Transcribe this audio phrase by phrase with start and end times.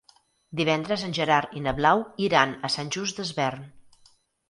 [0.61, 3.73] Divendres en Gerard i na Blau iran a Sant Just Desvern.